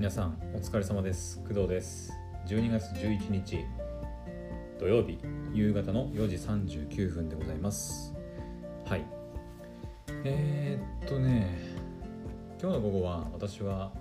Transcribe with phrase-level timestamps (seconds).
[0.00, 1.42] 皆さんお疲れ様です。
[1.46, 2.10] 工藤です。
[2.46, 3.66] 12月11日
[4.78, 5.18] 土曜日
[5.52, 8.14] 夕方の4時39分でございます。
[8.86, 9.04] はい。
[10.24, 11.54] えー、っとね
[12.58, 13.92] 今日の午後は私は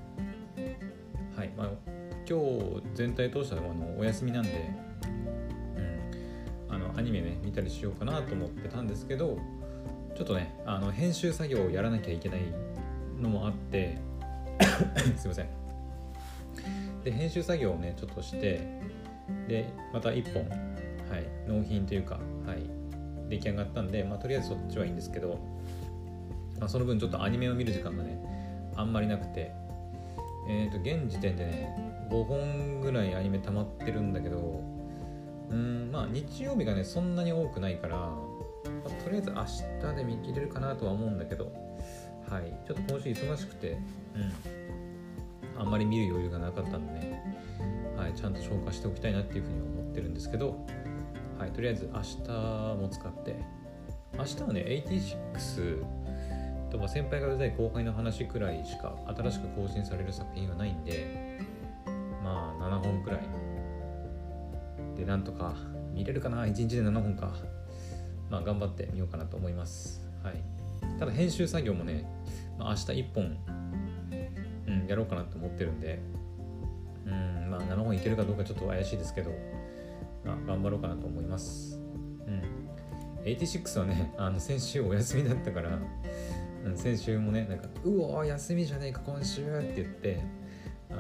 [1.36, 1.70] はいまあ
[2.26, 4.72] 今日全体通してはあのお休みなんで
[6.70, 9.38] うんあのアニメね見たりしようかなと思ってたんですけど
[10.16, 12.40] ちょっとねあの編集作業をやらなきゃいけない
[13.20, 13.98] のもあって
[15.20, 15.59] すいません。
[17.04, 18.82] で編集作業をねちょっとして
[19.48, 22.64] でまた1本、はい、納品というか、はい、
[23.30, 25.40] 出来上がったんで、まあ、とりあえずそっちはいいんですけど、
[26.60, 28.20] まあ、その分ちょっとアニメを見る時間がね
[28.76, 29.52] あんまりなくて
[30.48, 34.64] えっ、ー、と現時点でね5本ぐらいアニメ溜まってるんだけど
[35.50, 38.18] うんまあ日曜日がねそんなに多くないから、ま
[38.86, 39.46] あ、とりあえず明
[39.92, 41.52] 日で見切れるかなとは思うんだけど
[42.28, 43.78] はいちょっと今週忙しくて
[44.16, 44.59] うん。
[45.60, 47.20] あんまり見る余裕がなかったんで、
[47.96, 50.66] はい、ちゃんと消化しておきたいなっていうふうに思ってるんですけど、
[51.38, 52.32] はい、とりあえず明日
[52.82, 53.36] も使って。
[54.18, 55.84] 明日はね86
[56.72, 61.40] とまあ先輩がうざい後輩の話くらいしか新しく更新される作品はないんで
[62.24, 63.20] まあ7本くらい。
[64.98, 65.54] でなんとか
[65.94, 66.44] 見れるかな。
[66.44, 67.34] 1日で7本か。
[68.30, 70.06] まあ頑張ってみようかなと思います。
[70.24, 70.42] はい。
[71.00, 72.06] ただ編集作業もね、
[72.58, 73.38] まあ、明日1本、
[74.90, 76.00] やろうかなと思ってるんで
[77.06, 79.32] うんまあ7本いけるかどうかちょっと怪しいですけど、
[80.26, 81.80] まあ、頑張ろうかなと思います。
[82.28, 82.42] うん。
[83.24, 85.78] 86はねあの先週お休みだったから
[86.76, 90.22] 先週もねなんか「うおー休みじゃねえか今週」って言って
[90.90, 90.96] あ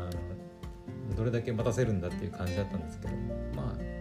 [1.09, 3.13] のどれだけ待たせるんだっていう感じだったんですけど
[3.55, 3.99] まあ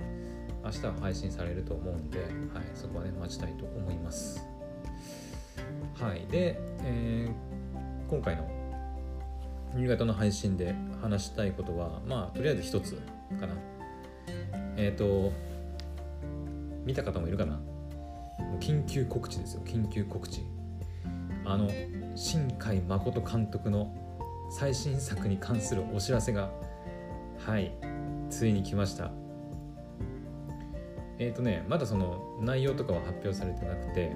[0.64, 2.28] 明日は配信されると思うんで、はい、
[2.74, 4.44] そこはね待ちたいと思います。
[5.94, 6.26] はい。
[6.26, 8.57] で、えー、今回の
[9.74, 12.94] 新潟の配信で話したいことはまあとりあえず一つ
[13.38, 13.54] かな。
[14.76, 15.32] えっ、ー、と
[16.84, 17.60] 見た方もいるかな？
[18.60, 19.62] 緊急告知ですよ。
[19.64, 20.42] 緊急告知。
[21.44, 21.70] あの
[22.14, 23.94] 新海誠監督の
[24.50, 26.50] 最新作に関するお知らせが
[27.38, 27.72] はい
[28.30, 29.10] ついに来ました。
[31.18, 34.12] えっ、ー、とねまだその内容とかは発表されてなくて、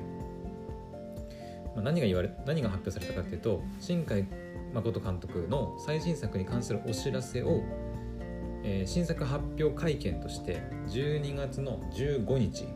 [1.74, 4.26] まあ、何が言われ何が発表されたかっていうと新海
[4.74, 7.62] 誠監督の最新作に関するお知らせを、
[8.64, 12.66] えー、新作発表会見として12月の15日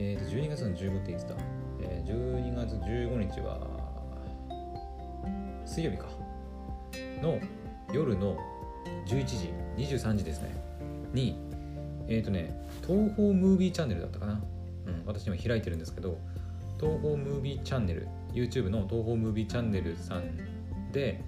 [0.00, 1.34] えー、と12月の15っていつだ
[1.80, 3.58] えー、12月15日は
[5.64, 6.06] 水曜日か。
[7.22, 7.38] の
[7.92, 8.36] 夜の
[9.06, 10.54] 11時23時ですね。
[11.12, 11.36] に
[12.06, 14.40] えっ、ー、とね東宝ムービーチャンネルだったかな、
[14.86, 16.18] うん、私今開いてるんですけど
[16.78, 20.24] 東宝ムービーチャンネル YouTube の東宝ムービーチャンネルさん
[20.92, 21.22] で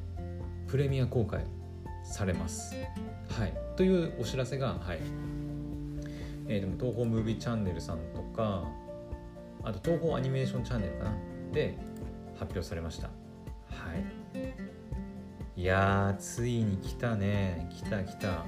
[0.67, 1.45] プレミア公開
[2.05, 2.75] されます。
[3.29, 3.55] はい。
[3.77, 4.99] というお知らせがはい。
[6.49, 8.65] えー、でも東宝ムービーチャンネルさんとか
[9.63, 11.13] あと東宝アニメーションチャンネルかな？
[11.53, 11.79] で
[12.39, 13.09] 発表されました。
[13.09, 13.13] は
[15.57, 15.61] い。
[15.61, 17.69] いやついに来たね。
[17.71, 18.45] 来た来た。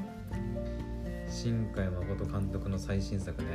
[1.28, 3.48] 新海誠監督の最新作ね。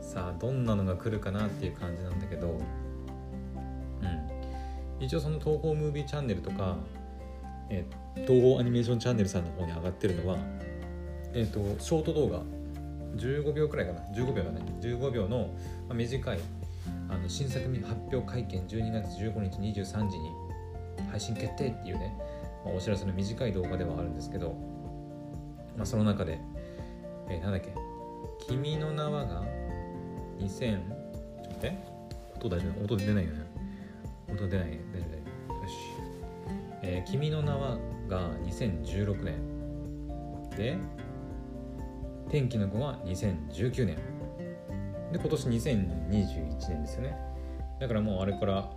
[0.00, 2.60] さあどんなのが来るかなっていう感じなんだけど。
[5.00, 6.76] 一応その東宝ムービーチャンネルとか、
[7.68, 10.38] えー、東宝アニメーションチャンネルさんの方に上がってるのは
[11.34, 12.42] え、ー、とショート動画
[13.16, 14.00] 15秒くらいかな。
[14.14, 14.60] 15秒だね。
[14.80, 15.50] 15秒の
[15.92, 16.38] 短い
[17.08, 20.30] あの新作発表会見12月15日23時に
[21.10, 22.14] 配信決定っていうね、
[22.64, 24.56] まあ、お知らせの短い動画ではあるんですけど、
[25.76, 26.38] まあ、その中で、
[27.28, 27.72] えー、なんだっけ
[28.48, 29.44] 「君の名は」が
[30.38, 31.96] 2000ちょっと待って。
[32.36, 32.84] 音大丈夫？
[32.84, 33.45] 音出ないよね。
[34.28, 35.06] 音出ない大丈
[35.48, 35.74] 夫よし、
[36.82, 37.78] えー、君の名は」
[38.08, 39.34] が2016年
[40.56, 40.78] で
[42.28, 43.96] 天気の子が2019年
[45.12, 47.16] で今年2021年ですよね
[47.80, 48.70] だからもうあれから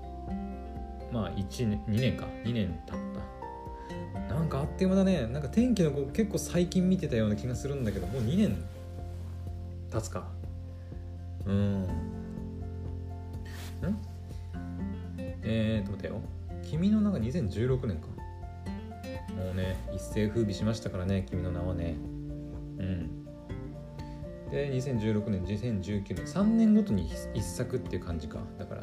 [1.12, 2.98] まあ1年2年か2年経っ
[4.28, 8.64] たなんかあっという間だねなんか天気の子結構最近見てたような気がするんだけどもう2年
[9.92, 10.28] 経つか
[11.46, 11.88] うんん。
[15.44, 16.22] えーと待ってよ。
[16.64, 18.08] 君の名が2016年か。
[19.36, 21.96] もうね一世風靡しましたからね君の名はね。
[22.78, 23.26] うん。
[24.52, 26.26] で2016年2019年。
[26.26, 28.40] 3年ごとに1作っていう感じか。
[28.58, 28.82] だから。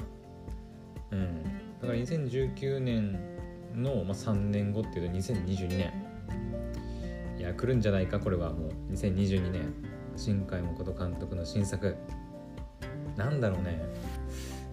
[1.13, 1.43] うん。
[1.81, 3.19] だから2019年
[3.75, 5.93] の、まあ、3年後っていうと2022年。
[7.39, 8.53] いや来るんじゃないかこれは。
[8.53, 8.93] もう。
[8.93, 9.75] 2022年。
[10.17, 11.97] 新海誠監督の新作。
[13.17, 13.83] なんだろうね。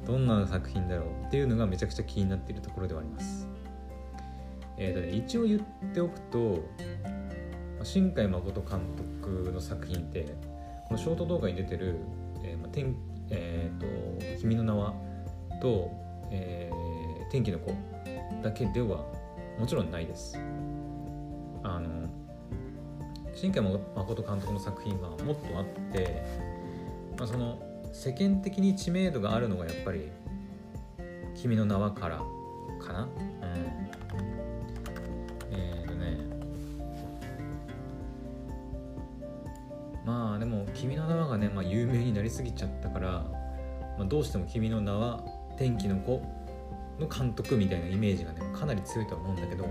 [0.05, 3.47] どんな作品だろうっていうのがめちゃくちゃ気になっているところではあります
[4.77, 5.61] えーとね、一応言っ
[5.93, 6.63] ておくと
[7.83, 8.81] 新海誠監
[9.19, 10.35] 督の作品って
[10.87, 11.97] このショート動画に出てる
[12.43, 12.95] 「えーまあ天
[13.29, 14.93] えーと、君の名は」
[15.61, 15.91] と、
[16.31, 17.71] えー「天気の子」
[18.41, 19.05] だけでは
[19.59, 20.37] もちろんないです。
[21.63, 22.09] あの
[23.33, 23.61] 新海
[23.95, 26.23] 誠監督の作品はもっとあって、
[27.17, 27.57] まあ、その
[27.93, 30.09] 世間的に知名度があるのがやっぱり
[31.35, 32.17] 「君の名は」から
[32.81, 33.03] かな？
[33.03, 33.09] うん、
[35.51, 36.17] えっ、ー、とね。
[40.05, 43.09] まあでも「君の名は」がね、まあ、有名になりすぎちゃったから、
[43.97, 45.23] まあ、どうしても「君の名は」
[45.57, 46.19] 「天気の子」
[46.99, 49.69] の監督みたいなイメージがねかなり強いとは思うんだけど、は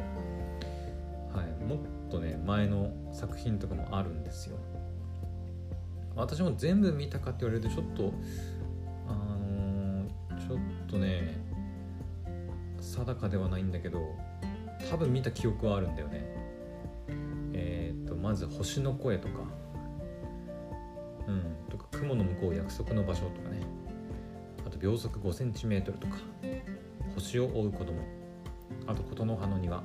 [1.43, 1.79] い、もっ
[2.09, 4.57] とね前の作品とかもあるんですよ。
[6.17, 8.13] 私も全部見たかって言われるとちょっと
[9.09, 11.41] あのー、ちょっとね
[12.81, 14.01] 定かではないんだけど
[14.91, 16.25] 多分見た記憶はあるんだよね。
[17.55, 19.35] えっ、ー、とまず「星の声」とか。
[21.29, 23.61] うんとか「雲の向こう約束の場所」とかね。
[24.67, 26.17] あと秒速 5cm とか
[27.15, 27.95] 「星を追う子供。
[28.87, 29.83] あと「琴の葉の庭」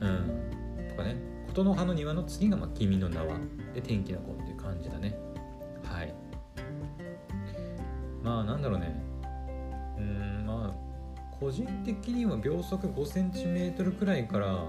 [0.00, 1.16] うんとかね
[1.58, 3.38] 「琴の葉の庭」の次が、まあ「君の名は」
[3.74, 5.18] で「天気の子」っていう感じだね。
[5.82, 6.14] はい。
[8.22, 9.02] まあなんだろうね。
[9.98, 14.64] うんまあ個人的には秒速 5cm くらいから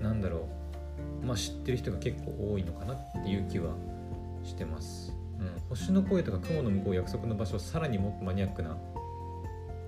[0.00, 0.48] なんだろ
[1.22, 1.26] う。
[1.26, 3.74] まあ知ってる人が結構多いのかなっていう気は
[4.44, 8.76] してます、うん、星の声とか雲の向こう約束の場所さらにもっとマニアックな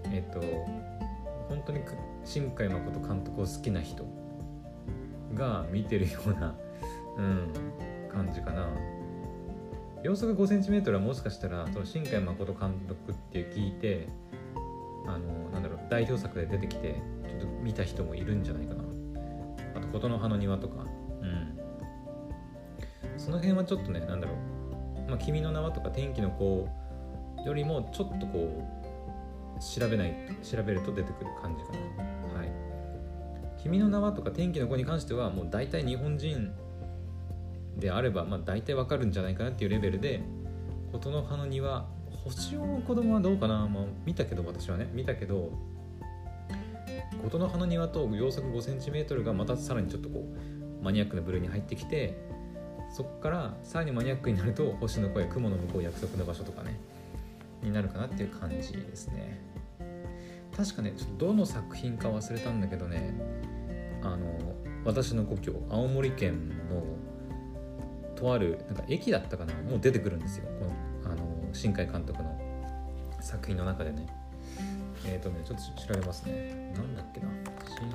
[0.04, 0.40] えっ、と
[1.50, 1.80] 本当に
[2.24, 4.25] 新海誠監督を好きな人。
[5.36, 6.56] が見てるような、
[7.16, 7.52] うん、
[8.12, 8.68] 感じかな。
[10.02, 14.08] 秒速 5cm はもしかしたらその新海誠監督って聞いて
[15.06, 18.84] あのなんだろう代表作で出てきてちょっと見た人もいるんじゃないかな。
[19.76, 20.84] あと「琴の葉の庭」とか。
[21.22, 21.58] うん。
[23.16, 24.36] その辺はちょっとねなんだろう
[25.10, 26.68] 「まあ、君の名は」とか「天気の子」
[27.44, 28.62] よりもちょっとこ
[29.56, 31.78] う調べない調べると出てくる感じかな。
[32.38, 32.50] はい
[33.66, 36.52] 「君の名は」とか「天気の子」に関してはもう大体日本人
[37.76, 40.22] であれば、まあ、大体わかるんじゃないかなっていうレベルで
[40.92, 41.86] 「琴の葉の庭」
[42.24, 45.52] 星を子供はどうかな、まあ、見たけど私はね見たけど
[47.22, 50.24] 琴の葉の庭と秒速 5cm がまたさらにちょっとこ
[50.80, 52.16] うマニアックな部類に入ってきて
[52.90, 56.78] そこからさらにマニアックになると星の声雲の向こう約束の場所とかね
[57.62, 59.40] になるかなっていう感じですね。
[60.56, 63.14] 確かねちょっとどの作品か忘れたんだけどね
[64.12, 64.26] あの
[64.84, 66.82] 私の故郷青森県の
[68.14, 70.46] とあるなんか駅だったかなもう出てくるんですよ。
[70.58, 70.64] こ
[71.04, 72.40] のあの新海監督の
[73.20, 74.06] 作品の中でね。
[75.04, 76.72] えっ、ー、とねちょっと調べますね。
[76.74, 77.28] なんだっけな。
[77.66, 77.88] 新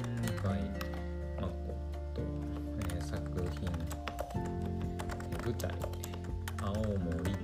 [0.44, 0.62] 海
[1.40, 2.22] 誠、
[2.80, 3.22] えー、作
[3.60, 3.70] 品。
[5.44, 5.72] 舞台。
[6.62, 7.36] 青森。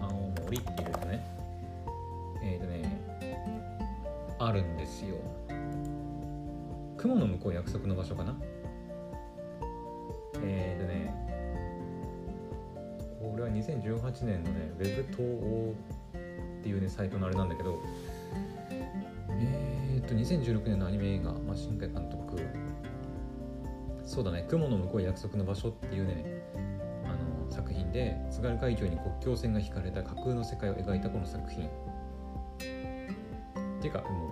[0.00, 1.26] 青森っていうとね。
[2.42, 3.02] えっ、ー、とね
[4.38, 5.16] あるんですよ。
[7.02, 8.36] 雲の向こう約束の場所かな？
[10.44, 11.12] えっ、ー、とね
[13.20, 15.74] これは2018年のね Web 東欧
[16.14, 17.82] っていうねサイトのあれなんだけど
[18.70, 22.40] えー、と2016年のアニメ映画、まあ、新海監督。
[24.04, 26.24] そうだね「雲の向こう約束の場所」っていうね
[27.04, 27.08] あ
[27.46, 31.66] の作品で津軽海峡に国境線が引かれた架空の世界を描いたこの作品。
[31.66, 31.68] っ
[33.80, 34.30] ていうかも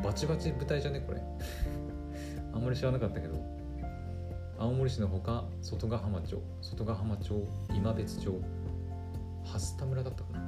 [0.00, 1.00] うバチバチ舞台じゃね？
[1.00, 1.22] これ。
[2.60, 3.34] んまり知らなかったけど
[4.58, 8.40] 青森市のほか外ヶ浜町外ヶ浜町今別町
[9.44, 10.40] 蓮田村だったかな。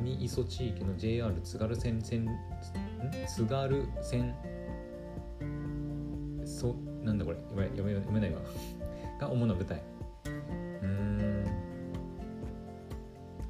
[0.00, 2.28] 上磯地域の JR 津軽線線
[3.26, 4.34] 津軽線
[6.44, 7.38] そなんだこれ？
[7.68, 8.40] 読め読めないわ。
[9.20, 9.82] が主な舞台。
[10.82, 11.44] うん。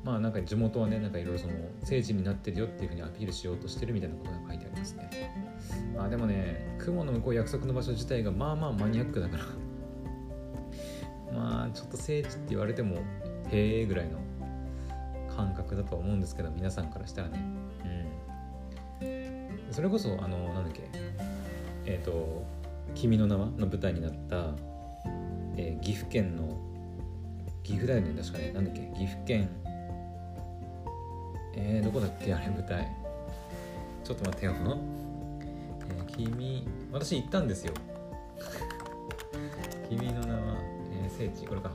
[0.04, 1.54] まあなんか地元はねなんかいろいろその
[1.84, 5.10] 聖地になってるよっていうふうにアピールしようとしてるみたいなことが書いてありますね。
[5.98, 9.44] あでもね雲の向こう約束の場所自体がまあまあマニアックだから。
[11.32, 12.96] まあちょっと聖地って言われても
[13.50, 14.18] へえぐらいの
[15.34, 17.40] 感覚だとは思うんですけど皆さんからしたらね。
[19.00, 19.72] うん。
[19.72, 20.88] それこそあのなんだっけ。
[21.84, 22.44] えっ、ー、と
[22.94, 24.54] 「君の名は」の舞台になった、
[25.56, 26.56] えー、岐阜県の
[27.62, 28.52] 岐阜だよね確かね。
[28.52, 28.80] なんだっけ。
[28.96, 29.48] 岐阜県。
[31.54, 32.86] えー、どこだっけあれ舞台。
[34.04, 34.54] ちょっと待ってよ。
[36.18, 37.72] 君私行ったんですよ。
[39.88, 40.56] 君の名は、
[40.92, 41.70] えー、聖地これか。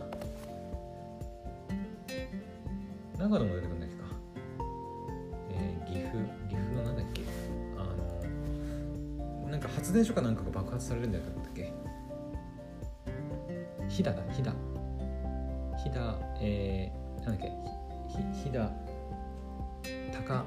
[3.17, 4.03] 長野も出てくるんだっけか、
[5.49, 6.17] えー、岐阜
[6.49, 7.21] 岐阜のなんだっけ。
[7.77, 11.73] あのなんか発電所かなんかが爆発されるんじゃなかったっけ。
[13.87, 14.53] 飛騨だ飛騨。
[15.77, 17.51] 飛騨えー、なんだっけ。
[18.43, 18.69] 飛騨
[20.11, 20.43] 高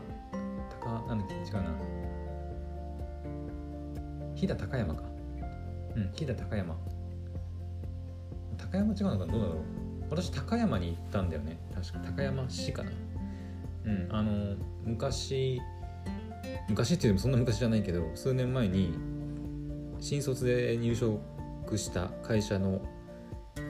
[0.82, 2.05] 高なんだっけ違うな。
[4.36, 5.02] 飛騨高山か。
[5.96, 6.76] うん飛騨高山。
[8.58, 9.56] 高山違うのかどうだろう。
[10.10, 11.58] 私高山に行ったんだよね。
[11.74, 12.90] 確か高山市かな。
[13.86, 15.60] うんあの昔
[16.68, 18.94] 昔っていうのもそんな昔じゃないけど数年前に
[20.00, 22.82] 新卒で入職した会社の、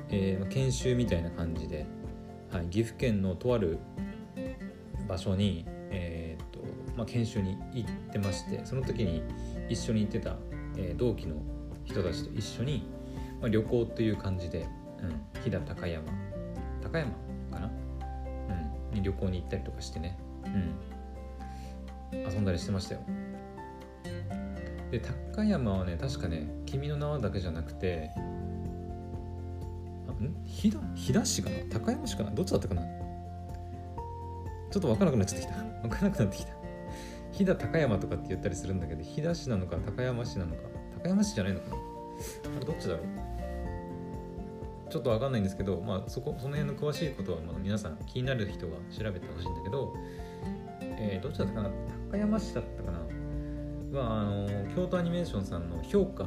[0.08, 1.86] えー、研修みたいな感じで、
[2.50, 3.78] はい、岐阜県のとある
[5.06, 6.60] 場所に、えー、っと
[6.96, 9.22] まあ、研修に行ってましてその時に
[9.68, 10.36] 一緒に行ってた、
[10.76, 11.36] えー、同期の
[11.84, 12.88] 人たちと一緒に、
[13.40, 14.66] まあ、旅行という感じで、
[15.00, 16.04] うん、飛騨高山
[16.82, 17.10] 高山
[17.50, 17.70] かな、
[18.90, 23.00] うん、に旅行に行ったりとかしてね、うん、遊んだりしてましたよ。
[24.90, 25.00] で
[25.34, 28.18] 高山はね確かね「君の名は」だけじゃなくてあ
[30.22, 30.32] ん？
[30.44, 31.56] 飛騨飛騨市かな？
[31.68, 32.30] 高山市かな？
[32.30, 32.82] どっちだったかな？
[34.70, 35.56] ちょっと分からなくなっちゃってきた。
[35.82, 36.55] 分からなくなってきた。
[37.36, 40.62] 飛騨高山とかって言ったりするんだけど飛騨市なのか高山市なのか。
[41.02, 41.76] 高山市じゃないのかな。
[41.76, 41.78] あ
[42.60, 43.06] れどっちだろう？
[44.90, 49.94] ちょっと分かんないんですけど、まあ、そこその辺の詳しいことは、まあ、皆さん気になる人は調べてほしいんだけど、
[50.80, 51.70] えー、どっちだったかな？
[52.10, 52.98] 高山市だったかな？
[54.00, 56.24] はあの京都アニメーションさんの「評価」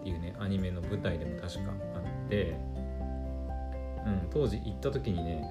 [0.00, 2.56] っていうねアニメの舞台でも確かあって、
[4.04, 5.44] うん、当時行った時にね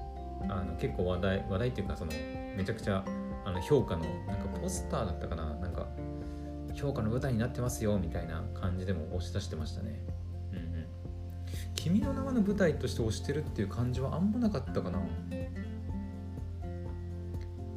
[0.48, 2.12] あの結構話題話題っていうかその
[2.56, 3.02] めちゃくちゃ
[3.46, 5.54] あの評価のなんかポスターだったかな？
[5.54, 5.86] なんか
[6.74, 10.02] 評価の舞台になってますよみたいな感じでも押し出してましたね。
[10.50, 10.86] うんうん。
[11.76, 14.98] 君の名はの舞台として押してるっていう感じはあんまなかったかな？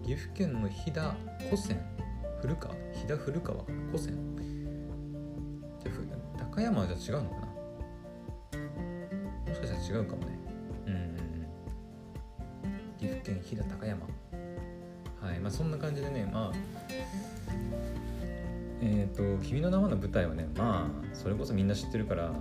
[0.03, 1.79] 岐阜県の飛騨古泉
[2.41, 2.73] 古川？
[2.73, 3.63] 飛騨古川？
[3.63, 4.17] 古泉
[5.83, 5.91] じゃ
[6.51, 7.45] 高山はじゃ違うのかな？
[9.47, 10.39] もしかしたら違うかもね。
[10.87, 11.15] うん。
[12.97, 14.07] 岐阜県飛騨高山。
[15.21, 16.57] はいまあそんな感じでねまあ
[18.81, 22.35] えっ、ー、と「君の名は」の舞台はねまあそれこそみんな知ってるからうん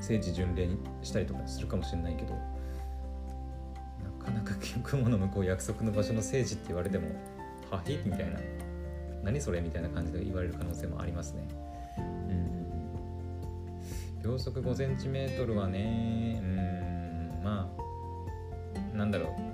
[0.00, 2.40] 聖地巡礼にしたりとかするかもしれないけどな
[4.24, 7.08] かなか雲の向こう約束の場所の聖地って言われても
[7.70, 8.40] 「はひ?」みたいな
[9.22, 11.48] 「何それ?」みたいな感じで言われる可能性もありますね。
[11.98, 12.00] う
[12.32, 12.44] ん
[14.22, 17.70] 秒速 5cm はねうんま
[18.94, 19.28] あなんだろう「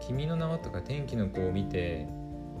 [0.00, 2.06] 君の名は」とか「天気の子」を見て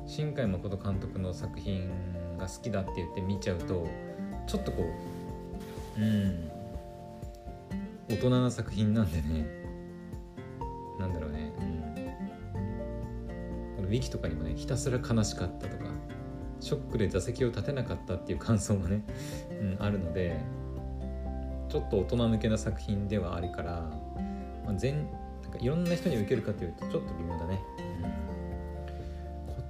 [0.06, 1.90] 新海誠監督の作品
[2.38, 3.86] が好きだって言って見ちゃうと
[4.46, 4.84] ちょっとこ
[5.96, 6.50] ううん
[8.08, 9.58] 大人な作品なんでね。
[10.98, 11.80] なんだろうね、うん、
[13.76, 15.84] このウィキとかにもねひたすら悲しかったとか
[16.60, 19.04] ショックで座席を立てなかったっていう感想がね、
[19.60, 20.40] うん、あるので
[21.68, 23.88] ちょっと大人向けな作品ではあるから、
[24.64, 25.06] まあ、全
[25.60, 27.60] いろんな人に受けるかというとちょっと微妙だね。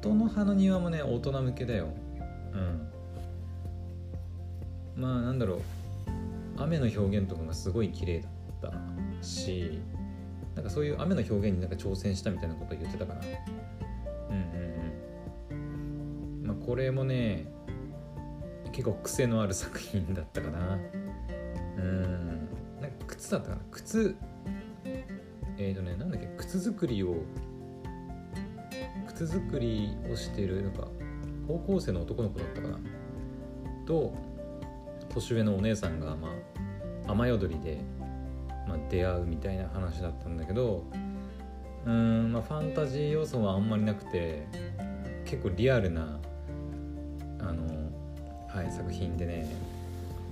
[0.02, 1.88] 琴の葉の庭もね大人向けだよ。
[2.52, 2.56] う
[4.98, 5.02] ん。
[5.02, 5.60] まあなんだろう
[6.56, 8.28] 雨の表現とかがすごい綺麗だ
[8.70, 9.80] ったし
[10.56, 13.20] なんかそういう雨の表現になんか挑戦したみたいなことを言ってたかな。
[14.30, 14.36] うん
[15.50, 15.58] うん
[16.42, 16.46] うん。
[16.46, 17.46] まあこれもね
[18.72, 20.78] 結構癖のある作品だったかな。
[21.76, 22.48] うん。
[22.80, 23.62] なんか靴だったかな。
[23.70, 24.16] 靴
[25.58, 27.16] えっ、ー、とねなんだっけ靴作りを
[29.08, 30.86] 靴作りをしてるなんか
[31.46, 32.78] 高校生の男の子だったかな？
[33.86, 34.14] と
[35.08, 36.28] 年上のお姉さんが、ま
[37.06, 37.80] あ、雨宿りで、
[38.68, 40.84] まあ、出会うみたいな話だったんだけど
[41.86, 44.46] うん、まあ、ファンタジー要素はあんまりなくて
[45.24, 46.20] 結構リアルな
[47.40, 47.64] あの、
[48.48, 49.48] はい、作品でね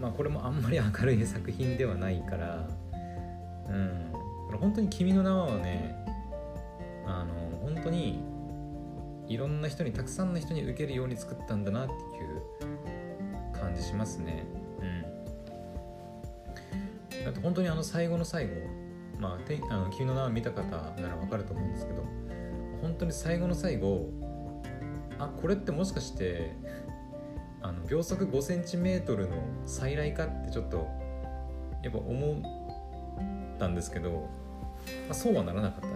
[0.01, 2.69] まあこれもあんまり明るい作品ではないから
[3.71, 4.16] うん。
[4.59, 5.95] 本当に「君の名は」はね
[7.07, 8.21] あの本当に
[9.29, 12.43] いろんな人にたくさんの人に受けるように作ったんだなっていう
[13.53, 14.45] 感じしますね。
[14.81, 15.03] うん。
[17.25, 18.53] だって本当にあの最後の最後
[19.19, 20.63] まあてあの君の名は見た方
[21.01, 22.05] ならわかると思うんですけど
[22.83, 24.09] 本当に最後の最後
[25.19, 26.55] あこれってもしかして
[27.63, 29.37] あの秒速 5cm の
[29.67, 30.87] 再来かってちょっと
[31.83, 32.56] やっぱ思っ
[33.57, 35.93] たんですけど、まあ、そうはならなかったね、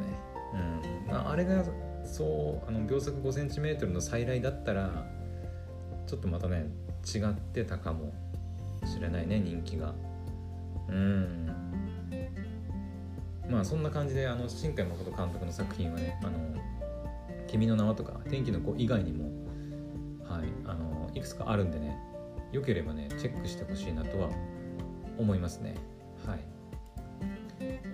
[1.06, 1.12] うん。
[1.12, 1.64] まあ、あれが
[2.04, 5.06] そうあの秒速 5cm の再来だったら
[6.06, 6.66] ちょっとまたね
[7.14, 8.12] 違ってたかも
[8.84, 9.94] しれないね人気が。
[10.88, 11.46] うん。
[13.48, 16.32] まあそんな感じであの新海誠監督の作品はね「あの
[17.48, 19.24] 君の名は」とか「天気の子」以外にも、
[20.24, 21.98] はい、あのいくつかあるんでね
[22.52, 24.30] よければねチェックしてほしいなとは
[25.18, 25.74] 思いますね。
[26.26, 26.38] はい。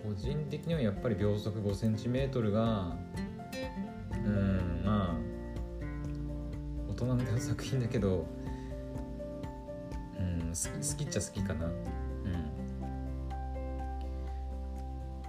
[0.03, 2.97] 個人的にはやっぱり秒速 5cm が
[4.13, 5.17] うんまあ
[6.89, 8.27] 大人向けの作品だけど
[10.19, 11.67] うん好き好きっちゃ好きかな。
[11.67, 11.73] うん。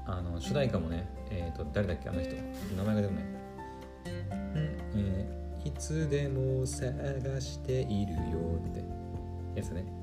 [0.05, 2.35] あの主題歌もねえっ、ー、と誰だっけあの人。
[2.75, 3.23] 名前が出てこない。
[4.55, 8.19] うんえー、いつでも探しているよ
[8.65, 8.83] って
[9.55, 9.96] やつね。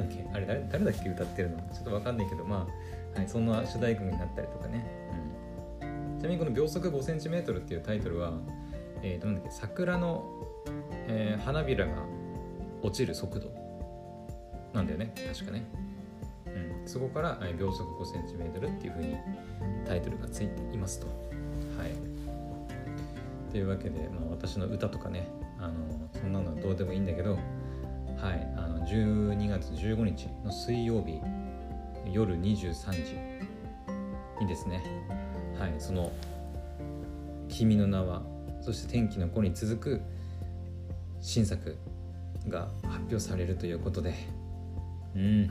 [0.00, 0.26] だっけ？
[0.32, 1.08] あれ誰誰だっけ？
[1.10, 1.58] 歌ってるの？
[1.72, 2.66] ちょっとわかんないけどま
[3.14, 4.86] あ、はい、そんな主題歌になったりとかね、
[5.82, 5.84] う
[6.16, 8.32] ん、ちなみにこの「秒速 5cm」っていうタイトルは、
[9.02, 9.50] えー、なんだっけ？
[9.50, 10.24] 桜の、
[11.08, 11.92] えー、花びらが
[12.82, 13.50] 落ちる速度。
[14.74, 15.12] なんだよね？
[15.32, 15.64] 確かね、
[16.46, 19.16] うん、そこから「秒速 5cm」っていうふうに
[19.86, 21.06] タイトルがついていますと。
[21.06, 21.92] はい。
[23.50, 25.26] というわけで、まあ、私の歌とかね
[25.58, 25.74] あの
[26.12, 27.38] そんなのはどうでもいいんだけど
[28.20, 31.20] はいあの12月15日の水曜日
[32.12, 33.16] 夜23時
[34.40, 34.82] にですね
[35.56, 36.10] はいその
[37.48, 38.22] 「君の名は」
[38.60, 40.00] そして「天気の子」に続く
[41.20, 41.76] 新作
[42.48, 44.14] が発表されるということで
[45.14, 45.46] うん。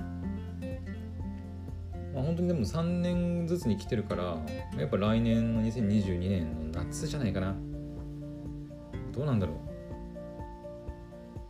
[2.13, 4.37] まあ本当にでも3年ずつに来てるから
[4.77, 7.55] やっぱ来年の2022年の夏じゃないかな。
[9.13, 9.66] どうなんだろう。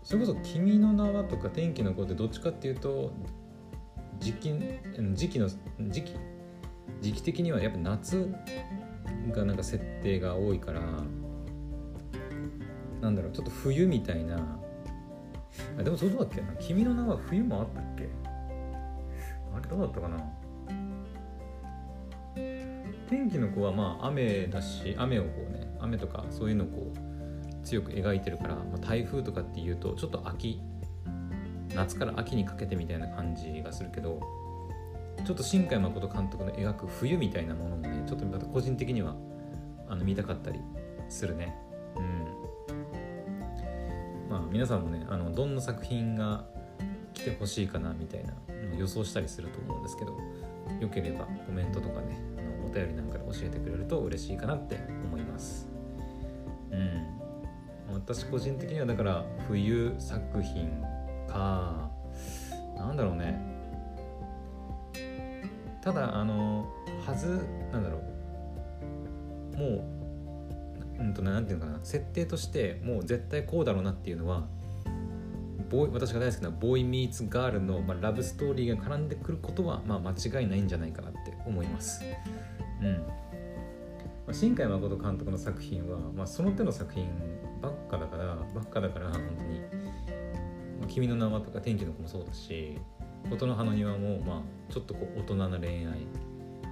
[0.07, 3.11] それこそ「君の名は」とか「天気の子」ってどっちかっていうと
[4.21, 4.53] 時期
[5.15, 5.49] 時期の
[5.89, 6.15] 時期？
[7.01, 8.33] 時期的にはやっぱ夏
[9.31, 10.79] がなんか設定が多いから
[13.01, 14.57] なんだろうちょっと冬みたいな。
[15.77, 16.39] あでもそうだっけ？
[16.39, 18.07] な君の名は冬もあったっけ？
[19.53, 20.17] あれどうだったかな？
[23.09, 27.06] 天気の子はまあ雨だし雨をこうね雨とかそういうのをこう
[27.67, 30.61] 強く描いてるから、まあ、台風とかっていうとちょっと秋
[31.75, 34.21] 夏から秋にかけてみたいな感じがするけど
[35.25, 39.15] ちょっと新海誠監督の描く冬みたいなものもねちょっとまた個人的には
[39.89, 40.61] あの見たかったり
[41.09, 41.55] するね。
[41.97, 42.27] うん。
[44.29, 46.45] まあ、皆さんもねあのどんな作品が
[47.13, 48.33] 来てほしいかなみたいな
[48.77, 50.11] 予想したりすると思うんですけど
[50.79, 52.19] よければコメントとかね
[52.65, 55.66] お便りなんかで教えてくれると嬉しいかなって思います。
[58.07, 60.81] 私個人的にはだから冬作品
[61.27, 61.91] か
[62.77, 63.37] なんだろうね。
[65.81, 66.65] ただあの
[67.05, 67.99] はずなんだろ
[69.53, 69.57] う。
[69.57, 71.79] もううんとなんていうのかな。
[71.83, 74.47] 設定としてもう絶対こうだろうなっていうのは
[75.69, 82.05] ボーイ私が大好きなボーイ・ミーツ・ガールの、まあ、ラブストーリーが絡んでくることは、まあ、間違いないんじゃないかなって思います。
[82.81, 82.93] うん。
[82.93, 87.09] まあ、新海誠監督の作品は、まあ、その手の作品
[87.87, 89.61] かだからばっかだから本当に「、
[90.87, 92.77] 君の名は」とか「天気の子」もそうだし
[93.29, 96.07] 「琴の葉の庭も」まあ、ちょっとこう大人な恋愛。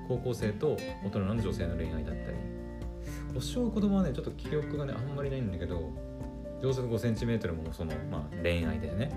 [0.07, 2.37] 高校生と大人の女性の恋愛だったり。
[3.33, 5.91] 星を子供はねちょっと記憶がねあんまりないんだけど
[6.61, 9.11] 秒速 5cm もその、まあ、恋愛でね。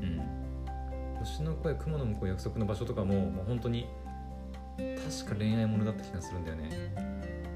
[0.00, 1.18] うん。
[1.18, 3.86] 星の声雲の向こう約束の場所とかも、まあ、本当に
[4.76, 6.70] 確か恋愛ものだった気がするんだよね。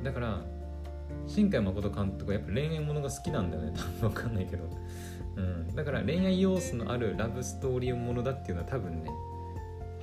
[0.02, 0.40] だから
[1.26, 3.72] 新海誠監督はやっぱ恋愛ものが好きなんだよね。
[3.74, 4.64] 多分分かんないけど、
[5.36, 9.10] うん、だから恋愛要素のあるラブストーリーものだっていうのは多分ね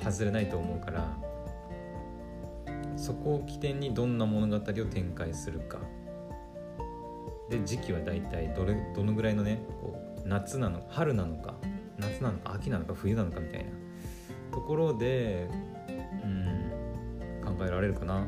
[0.04, 1.18] 外れないと思うから
[2.96, 5.80] そこを起点にどんな物語を展開するか。
[7.50, 11.54] で時期は大体どれどのぐらいのねこう夏なの春なのか
[11.98, 13.72] 夏なのか秋なのか冬なのかみたいな
[14.52, 15.48] ところで
[16.24, 18.26] うん考えられるかな。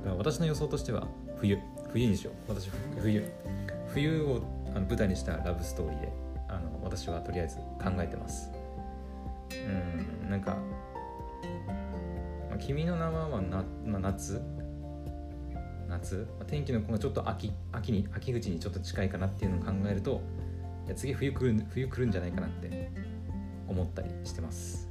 [0.00, 1.06] から私の予想としては
[1.38, 1.58] 冬。
[1.92, 2.52] 冬にしよう。
[2.52, 3.24] 私冬。
[3.92, 4.42] 冬を
[4.74, 6.12] あの舞台にしたラブストーリーで
[6.48, 8.50] あの私はとりあえず考えてます。
[9.50, 10.56] うんなんか
[12.58, 14.40] 君の名は」はな、まあ、夏？
[15.88, 20.20] 夏、ま、天気の子がちょっと秋秋に秋口にちょっと近いかなっていうのを考えると
[20.86, 22.90] いや次冬来る冬来るんじゃないかなって
[23.66, 24.88] 思ったりしてます。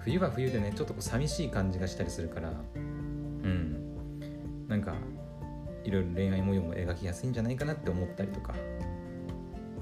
[0.00, 3.79] 冬は冬でねちょっとこう寂しい感じがしたりするからうん。
[4.70, 4.94] なんか
[5.84, 8.54] いろいろ恋愛模様も描きやすいんじゃないかなって思ったりとか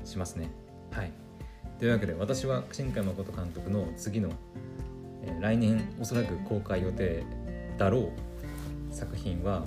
[0.05, 0.51] しますね。
[0.91, 1.13] はい。
[1.79, 4.31] というわけで私は新海誠監督の次の
[5.23, 7.25] え来年おそらく公開予定
[7.77, 8.11] だろう
[8.91, 9.67] 作品は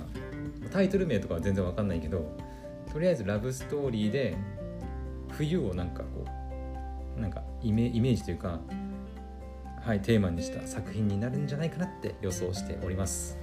[0.72, 2.36] タイトル名とかは全然わかんないけど
[2.92, 4.36] とりあえずラブストーリーで
[5.30, 6.26] 冬をなんかこ
[7.16, 8.60] うなんかイメージというか
[9.80, 13.41] はいテーマにした作品になるんじゃないかなって予想しております。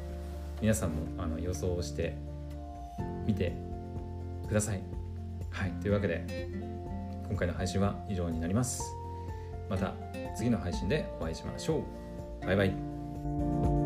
[0.62, 2.16] 皆さんもあの予想して
[3.26, 3.54] 見て
[4.48, 4.82] ください。
[5.52, 6.50] はいというわけで
[7.28, 8.84] 今回の配信は以上になります。
[9.70, 9.94] また
[10.36, 11.84] 次の配信でお会いしましょ
[12.44, 12.46] う。
[12.46, 13.79] バイバイ。